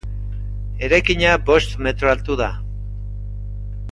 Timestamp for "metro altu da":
1.87-2.49